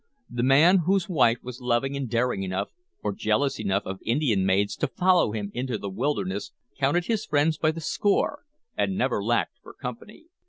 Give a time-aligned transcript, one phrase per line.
[0.31, 2.69] The man whose wife was loving and daring enough,
[3.03, 7.59] or jealous enough of Indian maids, to follow him into the wilderness counted his friends
[7.59, 8.39] by the score
[8.75, 10.25] and never lacked for company.